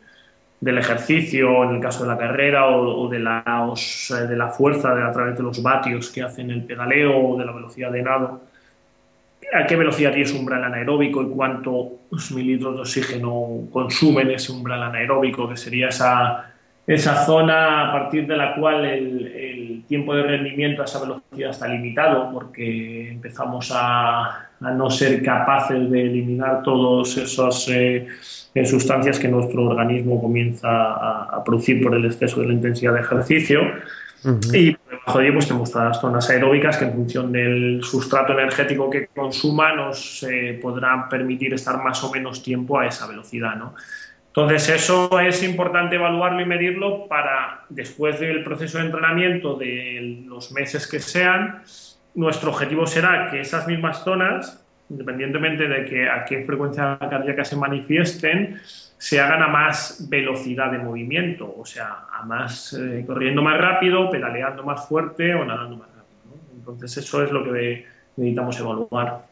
del 0.60 0.78
ejercicio, 0.78 1.64
en 1.64 1.76
el 1.76 1.80
caso 1.80 2.04
de 2.04 2.10
la 2.10 2.18
carrera, 2.18 2.68
o, 2.68 3.08
de, 3.08 3.18
la, 3.18 3.42
de 4.28 4.36
la 4.36 4.48
fuerza 4.48 4.94
de, 4.94 5.02
a 5.02 5.10
través 5.10 5.36
de 5.36 5.42
los 5.42 5.62
vatios 5.62 6.10
que 6.10 6.22
hacen 6.22 6.50
el 6.50 6.64
pedaleo 6.64 7.16
o 7.16 7.38
de 7.38 7.44
la 7.44 7.52
velocidad 7.52 7.90
de 7.90 8.02
nado. 8.02 8.42
¿A 9.52 9.66
qué 9.66 9.76
velocidad 9.76 10.10
tiene 10.10 10.24
ese 10.24 10.38
umbral 10.38 10.64
anaeróbico 10.64 11.22
y 11.22 11.26
cuántos 11.26 12.30
mililitros 12.32 12.76
de 12.76 12.80
oxígeno 12.82 13.68
consumen 13.70 14.30
ese 14.30 14.52
umbral 14.52 14.82
anaeróbico, 14.82 15.48
que 15.48 15.56
sería 15.56 15.88
esa 15.88 16.51
esa 16.86 17.24
zona 17.24 17.88
a 17.88 17.92
partir 17.92 18.26
de 18.26 18.36
la 18.36 18.54
cual 18.54 18.84
el, 18.84 19.84
tiempo 19.88 20.14
de 20.14 20.22
rendimiento 20.22 20.80
a 20.80 20.84
esa 20.86 21.00
velocidad 21.00 21.50
está 21.50 21.68
limitado 21.68 22.30
porque 22.32 23.10
empezamos 23.10 23.70
a, 23.74 24.48
no 24.60 24.88
ser 24.88 25.22
capaces 25.22 25.90
de 25.90 26.02
eliminar 26.02 26.62
todas 26.62 27.16
esas 27.16 27.68
eh, 27.68 28.06
sustancias 28.64 29.18
que 29.18 29.28
nuestro 29.28 29.64
organismo 29.64 30.20
comienza 30.20 30.68
a, 30.68 31.42
producir 31.44 31.82
por 31.82 31.94
el 31.94 32.06
exceso 32.06 32.40
de 32.40 32.46
la 32.46 32.52
intensidad 32.54 32.94
de 32.94 33.00
ejercicio. 33.00 33.60
Y 34.52 34.70
por 34.70 34.90
debajo 34.90 35.18
de 35.18 35.24
ello 35.24 35.34
pues, 35.34 35.46
tenemos 35.48 35.72
todas 35.72 35.88
las 35.88 36.00
zonas 36.00 36.30
aeróbicas 36.30 36.78
que 36.78 36.84
en 36.84 36.92
función 36.92 37.32
del 37.32 37.80
sustrato 37.82 38.32
energético 38.32 38.88
que 38.88 39.08
consuma 39.08 39.74
nos 39.74 40.22
eh, 40.22 40.58
podrán 40.62 41.08
permitir 41.08 41.52
estar 41.52 41.82
más 41.82 42.02
o 42.04 42.12
menos 42.12 42.42
tiempo 42.42 42.78
a 42.78 42.86
esa 42.86 43.08
velocidad. 43.08 43.56
¿no? 43.56 43.74
Entonces, 44.34 44.66
eso 44.70 45.20
es 45.20 45.42
importante 45.42 45.96
evaluarlo 45.96 46.40
y 46.40 46.46
medirlo 46.46 47.06
para, 47.06 47.66
después 47.68 48.18
del 48.18 48.42
proceso 48.42 48.78
de 48.78 48.86
entrenamiento 48.86 49.56
de 49.56 50.24
los 50.26 50.52
meses 50.52 50.86
que 50.86 51.00
sean, 51.00 51.62
nuestro 52.14 52.50
objetivo 52.50 52.86
será 52.86 53.30
que 53.30 53.42
esas 53.42 53.66
mismas 53.66 54.02
zonas, 54.02 54.64
independientemente 54.88 55.68
de 55.68 55.84
que 55.84 56.08
a 56.08 56.24
qué 56.24 56.46
frecuencia 56.46 56.98
cardíaca 56.98 57.44
se 57.44 57.56
manifiesten, 57.56 58.58
se 58.64 59.20
hagan 59.20 59.42
a 59.42 59.48
más 59.48 60.06
velocidad 60.08 60.70
de 60.72 60.78
movimiento, 60.78 61.54
o 61.58 61.66
sea, 61.66 62.06
a 62.10 62.24
más 62.24 62.72
eh, 62.72 63.04
corriendo 63.06 63.42
más 63.42 63.60
rápido, 63.60 64.08
pedaleando 64.10 64.62
más 64.62 64.88
fuerte 64.88 65.34
o 65.34 65.44
nadando 65.44 65.76
más 65.76 65.88
rápido. 65.88 66.40
Entonces, 66.56 66.96
eso 66.96 67.22
es 67.22 67.30
lo 67.30 67.44
que 67.44 67.84
necesitamos 68.16 68.58
evaluar. 68.58 69.26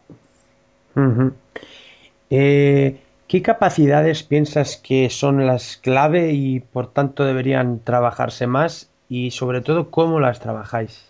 ¿Qué 3.30 3.42
capacidades 3.42 4.24
piensas 4.24 4.76
que 4.76 5.08
son 5.08 5.46
las 5.46 5.76
clave 5.76 6.32
y 6.32 6.58
por 6.58 6.92
tanto 6.92 7.24
deberían 7.24 7.78
trabajarse 7.78 8.48
más 8.48 8.90
y 9.08 9.30
sobre 9.30 9.60
todo 9.60 9.88
cómo 9.88 10.18
las 10.18 10.40
trabajáis? 10.40 11.08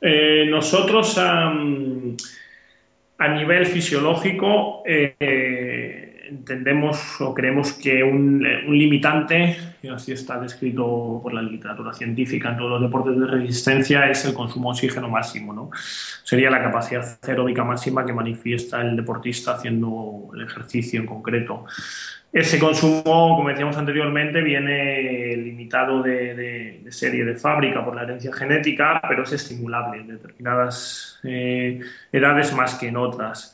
Eh, 0.00 0.46
nosotros 0.48 1.18
a 1.18 1.52
nivel 3.28 3.66
fisiológico 3.66 4.82
eh, 4.86 5.14
entendemos 6.28 7.20
o 7.20 7.34
creemos 7.34 7.72
que 7.72 8.02
un, 8.02 8.42
limitante, 8.68 9.56
y 9.82 9.88
así 9.88 10.12
está 10.12 10.40
descrito 10.40 11.20
por 11.22 11.32
la 11.34 11.42
literatura 11.42 11.92
científica 11.92 12.50
en 12.50 12.56
todos 12.56 12.70
los 12.70 12.82
deportes 12.82 13.18
de 13.18 13.26
resistencia, 13.26 14.08
es 14.10 14.24
el 14.24 14.34
consumo 14.34 14.70
de 14.70 14.76
oxígeno 14.76 15.08
máximo. 15.08 15.52
¿no? 15.52 15.70
Sería 16.22 16.50
la 16.50 16.62
capacidad 16.62 17.18
aeróbica 17.22 17.64
máxima 17.64 18.04
que 18.04 18.12
manifiesta 18.12 18.80
el 18.80 18.96
deportista 18.96 19.54
haciendo 19.54 20.30
el 20.34 20.42
ejercicio 20.42 21.00
en 21.00 21.06
concreto. 21.06 21.66
Ese 22.34 22.58
consumo, 22.58 23.36
como 23.36 23.48
decíamos 23.48 23.76
anteriormente, 23.76 24.40
viene 24.40 25.36
limitado 25.36 26.02
de, 26.02 26.84
serie 26.90 27.24
de 27.24 27.36
fábrica 27.36 27.84
por 27.84 27.94
la 27.94 28.02
herencia 28.02 28.32
genética, 28.32 29.00
pero 29.08 29.22
es 29.22 29.32
estimulable 29.32 30.00
en 30.00 30.08
determinadas 30.08 31.20
eh, 31.22 31.78
edades 32.10 32.52
más 32.52 32.74
que 32.74 32.88
en 32.88 32.96
otras. 32.96 33.53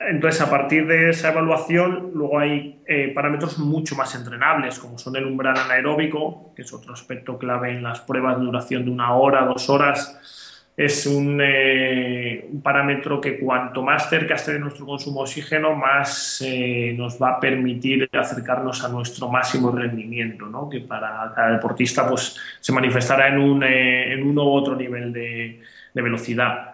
Entonces, 0.00 0.40
a 0.40 0.48
partir 0.48 0.86
de 0.86 1.10
esa 1.10 1.32
evaluación, 1.32 2.12
luego 2.14 2.38
hay 2.38 2.80
eh, 2.86 3.10
parámetros 3.12 3.58
mucho 3.58 3.96
más 3.96 4.14
entrenables, 4.14 4.78
como 4.78 4.96
son 4.96 5.16
el 5.16 5.26
umbral 5.26 5.58
anaeróbico, 5.58 6.52
que 6.54 6.62
es 6.62 6.72
otro 6.72 6.92
aspecto 6.92 7.36
clave 7.36 7.72
en 7.72 7.82
las 7.82 8.00
pruebas 8.00 8.38
de 8.38 8.44
duración 8.44 8.84
de 8.84 8.92
una 8.92 9.14
hora, 9.14 9.44
dos 9.44 9.68
horas. 9.68 10.20
Es 10.76 11.04
un, 11.06 11.40
eh, 11.42 12.48
parámetro 12.62 13.20
que 13.20 13.40
cuanto 13.40 13.82
más 13.82 14.08
cerca 14.08 14.34
esté 14.34 14.52
de 14.52 14.60
nuestro 14.60 14.86
consumo 14.86 15.20
de 15.20 15.22
oxígeno, 15.24 15.74
más 15.74 16.40
eh, 16.46 16.94
nos 16.96 17.20
va 17.20 17.30
a 17.30 17.40
permitir 17.40 18.08
acercarnos 18.12 18.84
a 18.84 18.88
nuestro 18.88 19.28
máximo 19.28 19.72
rendimiento, 19.72 20.46
¿no? 20.46 20.68
que 20.68 20.80
para 20.80 21.32
cada 21.34 21.50
deportista 21.50 22.08
pues, 22.08 22.36
se 22.60 22.72
manifestará 22.72 23.26
en, 23.28 23.38
un, 23.38 23.64
en 23.64 24.22
uno 24.22 24.44
u 24.44 24.52
otro 24.52 24.76
nivel 24.76 25.12
de, 25.12 25.60
de 25.92 26.02
velocidad. 26.02 26.67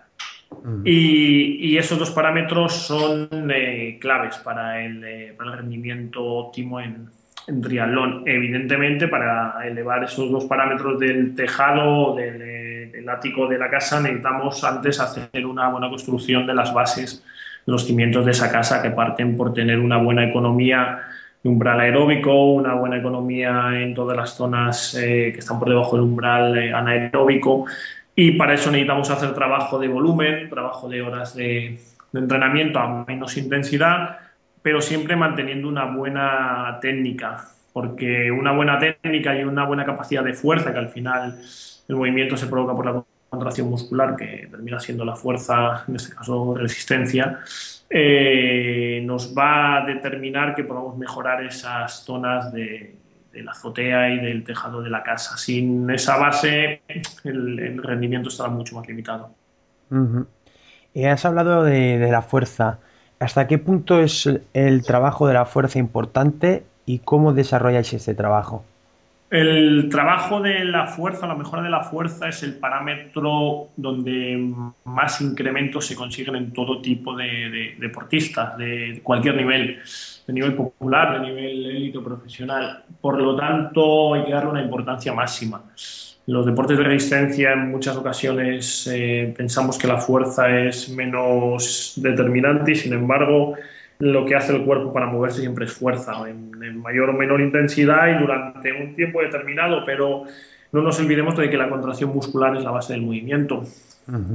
Y, 0.85 1.77
esos 1.77 1.99
dos 1.99 2.11
parámetros 2.11 2.73
son 2.73 3.29
eh, 3.51 3.99
claves 4.01 4.39
para 4.39 4.83
el, 4.83 5.05
eh, 5.05 5.35
para 5.37 5.51
el, 5.51 5.59
rendimiento 5.59 6.25
óptimo 6.25 6.81
en, 6.81 7.07
en, 7.47 7.61
triatlón. 7.61 8.23
Evidentemente, 8.25 9.09
para 9.09 9.59
elevar 9.67 10.05
esos 10.05 10.31
dos 10.31 10.47
parámetros 10.47 10.99
del 10.99 11.35
tejado, 11.35 12.15
del, 12.15 12.41
eh, 12.41 12.91
del, 12.93 13.09
ático 13.11 13.47
de 13.47 13.59
la 13.59 13.69
casa, 13.69 14.01
necesitamos 14.01 14.65
antes 14.65 15.01
hacer 15.01 15.45
una 15.45 15.69
buena 15.69 15.91
construcción 15.91 16.47
de 16.47 16.55
las 16.55 16.73
bases, 16.73 17.23
de 17.67 17.73
los 17.73 17.85
cimientos 17.85 18.25
de 18.25 18.31
esa 18.31 18.51
casa 18.51 18.81
que 18.81 18.91
parten 18.91 19.37
por 19.37 19.53
tener 19.53 19.79
una 19.79 19.99
buena 19.99 20.25
economía 20.25 20.99
de 21.43 21.51
umbral 21.51 21.81
aeróbico, 21.81 22.53
una 22.55 22.73
buena 22.73 22.97
economía 22.97 23.69
en 23.75 23.93
todas 23.93 24.17
las 24.17 24.35
zonas 24.35 24.97
que 24.97 25.29
están 25.29 25.59
por 25.59 25.69
debajo 25.69 25.97
del 25.97 26.07
umbral 26.07 26.73
anaeróbico 26.73 27.67
y 28.17 28.33
para 28.33 28.55
eso 28.55 28.71
necesitamos 28.71 29.11
hacer 29.11 29.35
trabajo 29.35 29.79
de 29.79 29.89
volumen, 29.89 30.49
trabajo 30.49 30.89
de 30.89 31.03
horas 31.03 31.35
de, 31.35 31.81
entrenamiento 32.13 32.79
a 32.79 33.05
menos 33.05 33.37
intensidad, 33.37 34.19
pero 34.63 34.81
siempre 34.81 35.17
manteniendo 35.17 35.69
una 35.69 35.85
buena 35.87 36.79
técnica 36.81 37.49
porque 37.75 38.31
una 38.31 38.53
buena 38.53 38.79
técnica 38.79 39.37
y 39.37 39.43
una 39.43 39.67
buena 39.67 39.85
capacidad 39.85 40.23
de 40.23 40.33
fuerza, 40.33 40.73
que 40.73 40.79
al 40.79 40.91
final 40.91 41.37
el 41.89 41.97
movimiento 41.97 42.37
se 42.37 42.47
provoca 42.47 42.73
por 42.73 42.87
la 42.87 43.05
contracción 43.29 43.69
muscular, 43.69 44.15
que 44.15 44.47
termina 44.49 44.79
siendo 44.79 45.05
la 45.05 45.17
fuerza, 45.17 45.85
en 45.89 45.97
este 45.97 46.15
caso 46.15 46.55
resistencia, 46.55 47.41
eh, 47.91 49.03
nos 49.05 49.37
va 49.37 49.79
a 49.79 49.87
determinar 49.87 50.55
que 50.55 50.63
podamos 50.63 50.97
mejorar 50.97 51.43
esas 51.43 52.05
zonas 52.05 52.53
de, 52.53 52.95
la 53.43 53.53
azotea 53.53 54.11
y 54.11 54.21
del 54.21 54.45
tejado 54.45 54.83
de 54.83 54.91
la 54.91 55.03
casa. 55.03 55.37
Sin 55.37 55.91
esa 55.91 56.17
base, 56.17 56.83
el, 57.25 57.83
rendimiento 57.83 58.29
estará 58.29 58.51
mucho 58.51 58.77
más 58.77 58.87
limitado. 58.87 59.35
Has 61.07 61.25
hablado 61.25 61.65
de, 61.65 61.99
de, 61.99 62.11
la 62.11 62.23
fuerza. 62.23 62.79
¿Hasta 63.19 63.47
qué 63.47 63.59
punto 63.59 64.01
es 64.01 64.29
el 64.53 64.83
trabajo 64.85 65.27
de 65.27 65.35
la 65.35 65.47
fuerza 65.47 65.79
importante 65.79 66.65
y 66.87 67.01
cómo 67.01 67.33
desarrolláis 67.33 67.93
este 67.93 68.15
trabajo? 68.15 68.65
El 69.35 69.89
trabajo 69.89 70.41
de 70.41 70.65
la 70.65 70.87
fuerza, 70.87 71.27
la 71.27 71.35
mejora 71.35 71.61
de 71.61 71.69
la 71.69 71.83
fuerza 71.83 72.29
es 72.29 72.45
el 72.45 72.55
parámetro 72.55 73.71
donde 73.77 74.55
más 74.85 75.21
incrementos 75.21 75.87
se 75.87 75.97
consiguen 75.97 76.37
en 76.37 76.53
todo 76.53 76.81
tipo 76.81 77.17
de, 77.17 77.75
deportistas, 77.81 78.57
de 78.57 79.01
cualquier 79.03 79.35
nivel, 79.35 79.81
de 80.25 80.33
nivel 80.33 80.55
popular, 80.55 81.21
de 81.21 81.27
nivel 81.27 81.67
élite 81.67 81.99
profesional. 81.99 82.85
Por 83.01 83.21
lo 83.21 83.35
tanto, 83.35 84.15
hay 84.15 84.25
que 84.25 84.31
darle 84.31 84.51
una 84.51 84.63
importancia 84.63 85.13
máxima. 85.13 85.65
Los 86.27 86.47
deportes 86.47 86.79
de 86.79 86.85
resistencia 86.85 87.55
en 87.55 87.73
muchas 87.73 87.97
ocasiones 87.97 88.87
eh, 88.87 89.35
pensamos 89.37 89.77
que 89.77 89.89
la 89.89 89.99
fuerza 89.99 90.49
es 90.49 90.89
menos 90.91 91.95
determinante 91.97 92.71
y 92.71 92.77
sin 92.77 92.93
embargo 92.93 93.57
lo 93.99 94.27
que 94.27 94.35
hace 94.35 94.55
el 94.55 94.65
cuerpo 94.65 94.93
para 94.93 95.07
moverse 95.07 95.41
siempre 95.41 95.67
es 95.67 95.73
fuerza, 95.73 96.13
en, 96.29 96.51
mayor 96.81 97.11
o 97.11 97.13
menor 97.13 97.41
intensidad 97.41 98.09
y 98.09 98.21
durante 98.21 98.73
un 98.73 98.95
tiempo 98.95 99.21
determinado, 99.21 99.85
pero 99.85 100.25
no 100.73 100.83
nos 100.83 100.99
olvidemos 100.99 101.37
de 101.37 101.49
que 101.49 101.57
la 101.57 101.69
contracción 101.69 102.11
muscular 102.11 102.57
es 102.57 102.65
la 102.65 102.71
base 102.71 102.95
del 102.95 103.03
movimiento. 103.03 103.63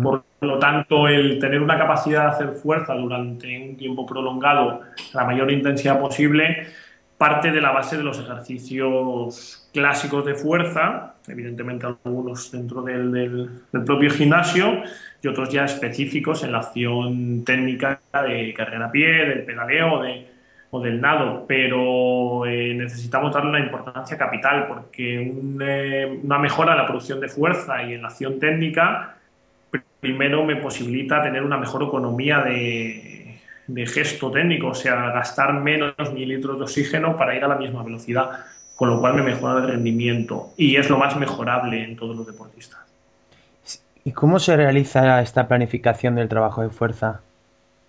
Por 0.02 0.24
lo 0.42 0.58
tanto, 0.58 1.08
el 1.08 1.38
tener 1.40 1.62
una 1.62 1.78
capacidad 1.78 2.24
de 2.24 2.30
hacer 2.30 2.50
fuerza 2.54 2.96
durante 2.96 3.70
un 3.70 3.78
tiempo 3.78 4.06
prolongado, 4.06 4.82
a 4.82 5.18
la 5.18 5.26
mayor 5.26 5.52
intensidad 5.52 6.00
posible, 6.00 6.68
parte 7.20 7.52
de 7.52 7.60
la 7.60 7.72
base 7.72 7.98
de 7.98 8.04
los 8.04 8.18
ejercicios 8.18 9.70
clásicos 9.74 10.26
de 10.26 10.36
fuerza, 10.36 11.16
evidentemente 11.28 11.86
algunos 11.86 12.50
dentro 12.50 12.82
del, 12.82 13.50
propio 13.86 14.10
gimnasio, 14.10 14.84
y 15.22 15.28
otros 15.28 15.50
ya 15.50 15.66
específicos 15.66 16.46
en 16.46 16.54
la 16.54 16.60
acción 16.60 17.44
técnica 17.44 18.00
de 18.26 18.54
carrera 18.56 18.86
a 18.86 18.92
pie, 18.92 19.26
del 19.26 19.44
pedaleo 19.44 20.02
o 20.72 20.80
del 20.80 21.02
nado, 21.02 21.44
pero 21.46 22.46
eh, 22.46 22.74
necesitamos 22.74 23.34
darle 23.34 23.50
una 23.50 23.60
importancia 23.60 24.18
capital 24.18 24.68
porque 24.70 25.34
eh, 25.60 26.20
una 26.24 26.40
mejora 26.40 26.72
en 26.72 26.78
la 26.78 26.88
producción 26.88 27.20
de 27.20 27.28
fuerza 27.28 27.84
y 27.84 27.96
en 27.96 28.02
la 28.02 28.08
acción 28.08 28.40
técnica 28.40 29.18
primero 30.00 30.46
me 30.46 30.56
posibilita 30.56 31.22
tener 31.22 31.44
una 31.44 31.58
mejor 31.58 31.84
economía 31.84 32.40
de, 32.40 33.29
de 33.70 33.86
gesto 33.86 34.32
técnico, 34.32 34.68
o 34.70 34.76
sea, 34.76 34.96
gastar 35.12 35.54
menos 35.54 35.94
mililitros 36.14 36.58
de 36.58 36.64
oxígeno 36.64 37.16
para 37.16 37.36
ir 37.36 37.44
a 37.44 37.48
la 37.48 37.56
misma 37.56 37.84
velocidad, 37.84 38.32
con 38.76 38.90
lo 38.90 39.00
cual 39.00 39.14
me 39.14 39.22
mejora 39.22 39.60
el 39.60 39.68
rendimiento 39.68 40.50
y 40.58 40.76
es 40.76 40.90
lo 40.90 40.98
más 40.98 41.16
mejorable 41.16 41.84
en 41.84 41.96
todos 41.96 42.16
los 42.16 42.26
deportistas. 42.26 42.80
¿Y 44.04 44.12
cómo 44.12 44.40
se 44.40 44.56
realiza 44.56 45.22
esta 45.22 45.48
planificación 45.48 46.16
del 46.16 46.28
trabajo 46.28 46.64
de 46.64 46.70
fuerza? 46.70 47.22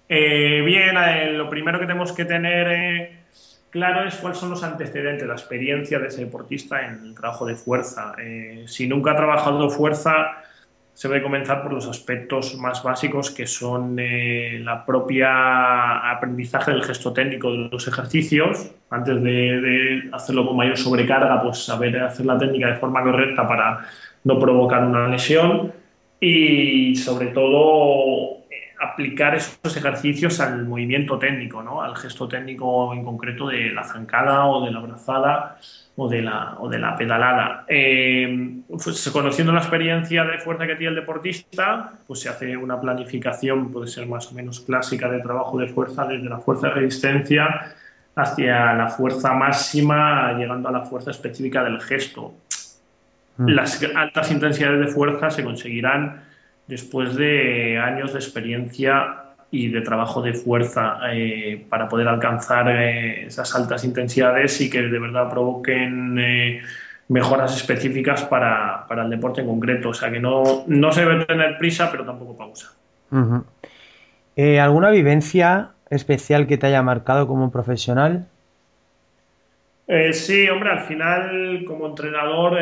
Eh, 0.08 0.60
bien, 0.64 0.96
eh, 0.96 1.32
lo 1.32 1.48
primero 1.48 1.78
que 1.78 1.86
tenemos 1.86 2.12
que 2.12 2.26
tener 2.26 2.66
eh, 2.68 3.18
claro 3.70 4.06
es 4.06 4.16
cuáles 4.16 4.38
son 4.38 4.50
los 4.50 4.62
antecedentes, 4.62 5.26
la 5.26 5.34
experiencia 5.34 5.98
de 5.98 6.08
ese 6.08 6.24
deportista 6.24 6.84
en 6.84 7.04
el 7.04 7.14
trabajo 7.14 7.46
de 7.46 7.54
fuerza. 7.54 8.14
si 8.66 8.86
nunca 8.86 9.12
ha 9.12 9.16
trabajado 9.16 9.70
fuerza, 9.70 10.42
se 10.94 11.08
debe 11.08 11.22
comenzar 11.22 11.62
por 11.62 11.72
los 11.72 11.86
aspectos 11.86 12.56
más 12.56 12.82
básicos 12.82 13.30
que 13.30 13.46
son 13.46 13.96
la 13.96 14.84
propia 14.84 16.10
aprendizaje 16.10 16.72
del 16.72 16.82
gesto 16.82 17.12
técnico 17.12 17.50
de 17.52 17.68
los 17.70 17.88
ejercicios. 17.88 18.72
Antes 18.90 19.22
de, 19.22 19.30
de 19.30 20.10
hacerlo 20.12 20.46
con 20.46 20.56
mayor 20.56 20.76
sobrecarga, 20.76 21.42
pues 21.42 21.64
saber 21.64 21.98
hacer 22.00 22.26
la 22.26 22.36
técnica 22.36 22.68
de 22.68 22.76
forma 22.76 23.02
correcta 23.02 23.46
para 23.48 23.80
no 24.24 24.38
provocar 24.38 24.84
una 24.84 25.08
lesión 25.08 25.72
y 26.20 26.94
sobre 26.96 27.28
todo 27.28 28.40
eh, 28.50 28.74
aplicar 28.80 29.34
esos 29.34 29.76
ejercicios 29.76 30.38
al 30.40 30.66
movimiento 30.66 31.18
técnico, 31.18 31.62
¿no? 31.62 31.80
al 31.82 31.96
gesto 31.96 32.28
técnico 32.28 32.92
en 32.92 33.04
concreto 33.04 33.48
de 33.48 33.70
la 33.70 33.84
zancada 33.84 34.46
o 34.46 34.64
de 34.64 34.70
la 34.70 34.80
abrazada 34.80 35.58
o 35.96 36.08
de 36.08 36.22
la, 36.22 36.56
o 36.58 36.68
de 36.68 36.78
la 36.78 36.96
pedalada. 36.96 37.64
Eh, 37.68 38.60
pues, 38.68 39.10
conociendo 39.10 39.52
la 39.52 39.60
experiencia 39.60 40.24
de 40.24 40.38
fuerza 40.38 40.66
que 40.66 40.76
tiene 40.76 40.90
el 40.90 41.00
deportista, 41.00 41.92
pues 42.06 42.20
se 42.20 42.28
hace 42.28 42.56
una 42.56 42.80
planificación, 42.80 43.70
puede 43.70 43.86
ser 43.86 44.06
más 44.06 44.30
o 44.30 44.34
menos 44.34 44.60
clásica 44.60 45.10
de 45.10 45.20
trabajo 45.20 45.58
de 45.58 45.68
fuerza, 45.68 46.06
desde 46.06 46.28
la 46.28 46.38
fuerza 46.38 46.68
de 46.68 46.74
resistencia 46.74 47.74
hacia 48.14 48.74
la 48.74 48.88
fuerza 48.88 49.32
máxima, 49.34 50.32
llegando 50.34 50.68
a 50.68 50.72
la 50.72 50.82
fuerza 50.82 51.10
específica 51.10 51.62
del 51.64 51.80
gesto. 51.80 52.34
Mm. 53.36 53.48
Las 53.48 53.82
altas 53.94 54.30
intensidades 54.30 54.80
de 54.80 54.86
fuerza 54.88 55.30
se 55.30 55.44
conseguirán 55.44 56.22
después 56.66 57.16
de 57.16 57.78
años 57.78 58.12
de 58.12 58.18
experiencia 58.18 59.29
y 59.50 59.68
de 59.68 59.80
trabajo 59.80 60.22
de 60.22 60.32
fuerza 60.32 60.98
eh, 61.12 61.64
para 61.68 61.88
poder 61.88 62.06
alcanzar 62.08 62.68
eh, 62.70 63.26
esas 63.26 63.54
altas 63.54 63.84
intensidades 63.84 64.60
y 64.60 64.70
que 64.70 64.82
de 64.82 64.98
verdad 64.98 65.28
provoquen 65.28 66.18
eh, 66.18 66.62
mejoras 67.08 67.56
específicas 67.56 68.22
para, 68.24 68.86
el 68.90 69.10
deporte 69.10 69.40
en 69.40 69.48
concreto. 69.48 69.88
O 69.88 69.94
sea 69.94 70.10
que 70.10 70.20
no, 70.20 70.64
no 70.66 70.92
se 70.92 71.04
debe 71.04 71.24
tener 71.24 71.58
prisa, 71.58 71.90
pero 71.90 72.04
tampoco 72.04 72.36
pausa. 72.36 72.72
¿Alguna 74.60 74.90
vivencia 74.90 75.70
especial 75.90 76.46
que 76.46 76.56
te 76.56 76.68
haya 76.68 76.82
marcado 76.82 77.26
como 77.26 77.50
profesional? 77.50 78.26
Sí, 80.12 80.48
hombre, 80.48 80.70
al 80.70 80.80
final 80.82 81.64
como 81.66 81.88
entrenador 81.88 82.56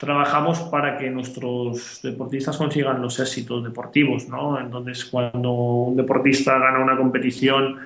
trabajamos 0.00 0.60
para 0.60 0.96
que 0.96 1.10
nuestros 1.10 2.00
deportistas 2.02 2.56
consigan 2.56 3.02
los 3.02 3.20
éxitos 3.20 3.62
deportivos, 3.62 4.30
¿no? 4.30 4.58
Entonces, 4.58 5.04
cuando 5.04 5.52
un 5.52 5.94
deportista 5.94 6.58
gana 6.58 6.78
una 6.78 6.96
competición 6.96 7.80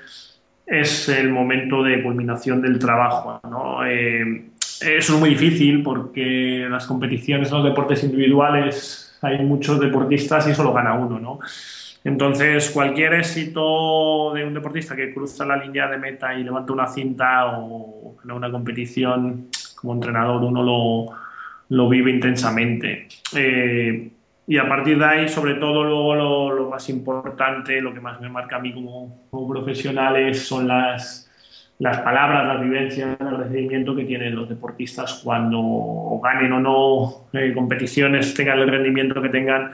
es 0.65 1.09
el 1.09 1.31
momento 1.31 1.83
de 1.83 2.05
culminación 2.05 2.63
del 2.63 2.79
trabajo, 2.79 3.41
¿no? 3.51 3.85
Eh, 3.85 4.45
eso 4.81 5.15
es 5.15 5.19
muy 5.19 5.31
difícil 5.31 5.83
porque 5.83 6.69
las 6.71 6.87
competiciones, 6.87 7.51
los 7.51 7.65
deportes 7.65 8.05
individuales, 8.05 9.19
hay 9.21 9.45
muchos 9.45 9.81
deportistas 9.81 10.47
y 10.49 10.55
solo 10.55 10.73
gana 10.73 10.95
uno, 10.95 11.19
¿no? 11.19 11.41
Entonces, 12.05 12.71
cualquier 12.71 13.15
éxito 13.15 14.33
de 14.35 14.45
un 14.45 14.55
deportista 14.55 14.95
que 14.95 15.13
cruza 15.13 15.45
la 15.45 15.57
línea 15.57 15.89
de 15.89 15.99
meta 15.99 16.33
y 16.33 16.45
levanta 16.45 16.73
una 16.73 16.87
cinta 16.87 17.59
o 17.59 18.15
en 18.23 18.31
una 18.31 18.53
competición, 18.53 19.49
como 19.75 19.95
entrenador 19.95 20.45
uno 20.45 20.63
lo, 20.63 21.24
lo 21.75 21.89
vive 21.89 22.11
intensamente. 22.11 23.09
Eh, 23.35 24.11
y 24.47 24.59
a 24.59 24.69
partir 24.69 24.99
de 24.99 25.05
ahí, 25.05 25.29
sobre 25.29 25.55
todo, 25.55 25.85
luego 25.85 26.53
lo, 26.53 26.71
más 26.71 26.89
importante, 26.89 27.81
lo 27.81 27.93
que 27.93 28.01
más 28.01 28.21
me 28.21 28.29
marca 28.29 28.57
a 28.57 28.59
mí 28.61 28.73
como, 28.73 29.27
como 29.31 29.49
profesional 29.49 30.35
son 30.35 30.69
las, 30.69 31.31
las 31.79 31.99
palabras, 31.99 32.47
las 32.47 32.61
vivencias, 32.61 33.17
el 33.21 33.37
recibimiento 33.37 33.97
que 33.97 34.05
tienen 34.05 34.35
los 34.35 34.49
deportistas 34.49 35.21
cuando 35.25 36.21
ganen 36.23 36.53
o 36.53 36.61
no 36.61 37.27
eh, 37.33 37.53
competiciones, 37.55 38.35
tengan 38.35 38.59
el 38.59 38.69
rendimiento 38.69 39.21
que 39.23 39.31
tengan, 39.31 39.73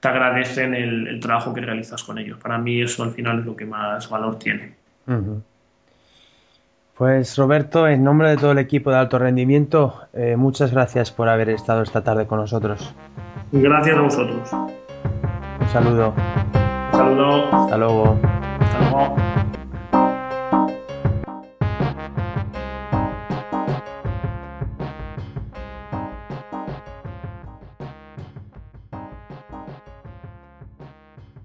te 0.00 0.08
agradecen 0.08 0.74
el, 0.74 1.18
trabajo 1.20 1.54
que 1.54 1.62
realizas 1.62 2.02
con 2.02 2.18
ellos. 2.18 2.38
Para 2.38 2.58
mí 2.58 2.82
eso 2.82 3.02
al 3.02 3.10
final 3.12 3.40
es 3.40 3.46
lo 3.46 3.56
que 3.56 3.64
más 3.64 4.08
valor 4.08 4.38
tiene. 4.38 4.74
Pues 7.00 7.38
Roberto, 7.38 7.88
en 7.88 8.04
nombre 8.04 8.28
de 8.28 8.36
todo 8.36 8.52
el 8.52 8.58
equipo 8.58 8.90
de 8.90 8.98
alto 8.98 9.18
rendimiento, 9.18 9.94
eh, 10.12 10.36
muchas 10.36 10.70
gracias 10.70 11.10
por 11.10 11.30
haber 11.30 11.48
estado 11.48 11.80
esta 11.80 12.04
tarde 12.04 12.26
con 12.26 12.40
nosotros. 12.40 12.94
Gracias 13.52 13.96
a 13.96 14.02
vosotros. 14.02 14.52
Un 14.52 15.68
saludo. 15.68 16.12
Un 16.12 16.98
saludo. 16.98 17.48
Hasta 17.54 17.78
luego. 17.78 18.18
Hasta 18.60 18.80
luego. 18.80 19.16